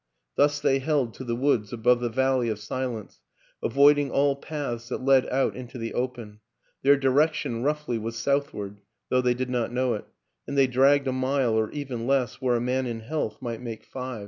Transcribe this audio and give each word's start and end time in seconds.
Thus 0.35 0.59
they 0.59 0.79
held 0.79 1.13
to 1.13 1.23
the 1.23 1.35
woods 1.35 1.71
above 1.71 1.99
the 1.99 2.09
valley 2.09 2.49
of 2.49 2.57
silence, 2.57 3.21
avoiding 3.61 4.09
all 4.09 4.35
paths 4.35 4.89
that 4.89 5.05
led 5.05 5.29
out 5.29 5.55
into 5.55 5.77
the 5.77 5.93
open; 5.93 6.39
their 6.81 6.97
direction, 6.97 7.61
roughly, 7.61 7.99
was 7.99 8.15
southward 8.15 8.81
though 9.09 9.21
they 9.21 9.35
did 9.35 9.51
not 9.51 9.71
know 9.71 9.93
it 9.93 10.05
and 10.47 10.57
they 10.57 10.65
dragged 10.65 11.07
a 11.07 11.11
mile, 11.11 11.53
or 11.53 11.69
even 11.69 12.07
less, 12.07 12.41
where 12.41 12.55
a 12.55 12.59
man 12.59 12.87
in 12.87 13.01
health 13.01 13.43
might 13.43 13.61
make 13.61 13.85
five. 13.85 14.19